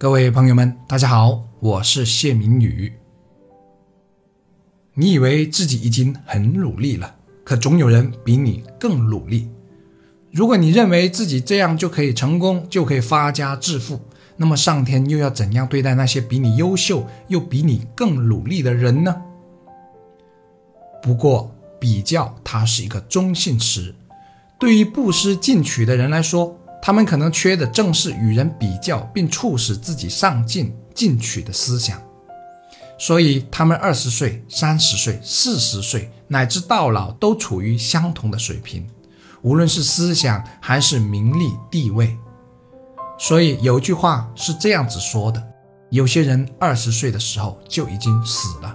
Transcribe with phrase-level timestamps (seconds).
[0.00, 2.92] 各位朋友们，大家好，我是谢明宇。
[4.94, 9.50] 你以为自己已经很努力了，可总有人比你更努力。
[10.30, 14.00] 如果你认为自己这样就可以成功，就可以发家致富，
[14.36, 19.20] 那么上天又要怎样对待那些比你优秀又比你更努力的人呢？
[21.02, 23.92] 不过，比较它是一个中性词，
[24.60, 26.56] 对于不思进取的人来说。
[26.88, 32.00] 他们可能缺的正是与人比较并促使自己上进进取的思想，
[32.96, 38.88] 所以他们二十岁、三十岁、四十岁乃至到老都处于相同的水平，
[39.42, 42.16] 无论是思想还是名利地位。
[43.18, 45.46] 所以有句话是这样子说的：
[45.90, 48.74] 有些人二十岁的时候就已经死了，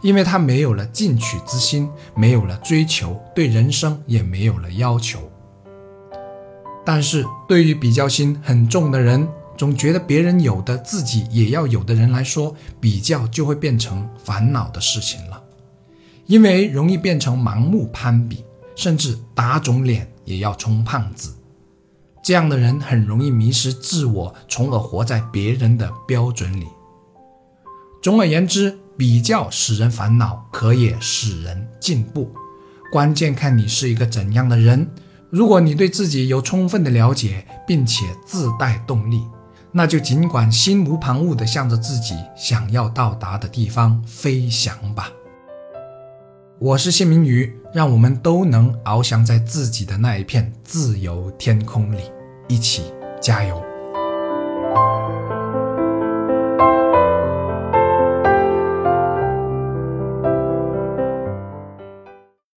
[0.00, 5.30] 因为他没有了进取之心，没有了追求，对人生也没有了要求。
[6.84, 15.42] 但是对于比较心很重的人，总觉得别人有的自己也要有的人来说，比较就会变成烦恼的事情了，
[16.26, 18.44] 因为容易变成盲目攀比，
[18.76, 21.34] 甚至打肿脸也要充胖子。
[22.22, 26.66] 这样的人很容易迷失自我，从而活在别人的标准里。
[28.02, 32.30] 总而言之，比较使人烦恼，可也使人进步。
[32.90, 34.90] 关键看你是一个怎样的人。
[35.34, 39.20] 如果你对自己有充分的了解，并且自带动力，
[39.72, 45.10] 那就尽管心无旁骛地向着自己想要到达的地方飞翔吧。
[46.60, 52.12] 我是谢明宇，让我们都能翱翔在自己的那一片自由天空里，
[52.46, 52.84] 一起
[53.20, 53.60] 加油。